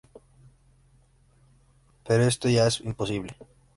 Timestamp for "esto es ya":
2.23-2.85